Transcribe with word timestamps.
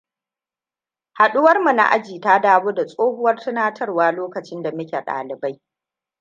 Haduwarmu 1.13 1.73
na 1.73 1.89
aji 1.91 2.19
ta 2.19 2.39
dawo 2.41 2.71
da 2.73 2.85
tsohuwar 2.85 3.37
tunatarrwa 3.37 4.11
lokacin 4.11 4.63
da 4.63 4.71
muke 4.71 5.01
ɗalibai. 5.03 5.61